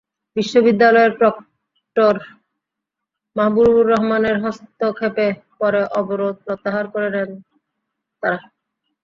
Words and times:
বিশ্ববিদ্যালয়ের 0.35 1.13
প্রক্টর 1.19 2.15
মাহবুবর 3.35 3.85
রহমানের 3.91 4.37
হস্তক্ষেপে 4.43 5.27
পরে 5.59 5.81
অবরোধ 5.99 6.35
প্রত্যাহার 6.45 6.85
করে 6.93 7.09
নেন 7.15 7.29
তঁারা। 8.23 8.39